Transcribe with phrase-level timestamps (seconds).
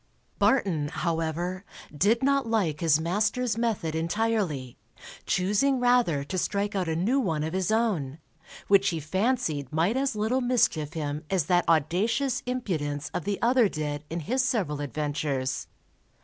[0.39, 1.63] Barton, however,
[1.95, 4.75] did not like his master's method entirely,
[5.27, 8.17] choosing rather to strike out a new one of his own,
[8.67, 13.69] which he fancied might as little mischief him as that audacious impudence of the other
[13.69, 15.67] did in his several adventures.